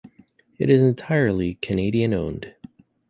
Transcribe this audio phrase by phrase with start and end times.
[0.57, 2.55] It is entirely Canadian-owned.